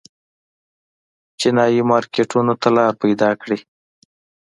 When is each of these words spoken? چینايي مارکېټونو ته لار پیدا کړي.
چینايي 1.39 1.81
مارکېټونو 1.91 2.53
ته 2.61 2.67
لار 2.77 2.93
پیدا 3.03 3.29
کړي. 3.41 3.59